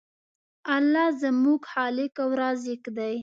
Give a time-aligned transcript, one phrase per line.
[0.75, 3.15] الله زموږ خالق او رازق دی.